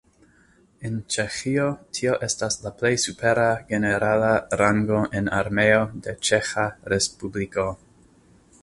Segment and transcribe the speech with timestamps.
[0.87, 1.67] En Ĉeĥio
[1.97, 7.73] tio estas la plej supera generala rango en Armeo de Ĉeĥa respubliko.